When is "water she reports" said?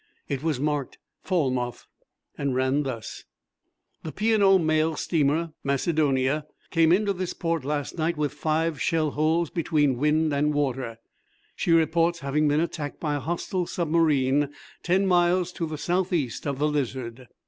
10.55-12.21